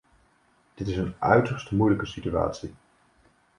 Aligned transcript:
Dit 0.73 0.87
is 0.87 0.97
een 0.97 1.13
uiterst 1.19 1.71
moeilijke 1.71 2.05
situatie. 2.05 2.73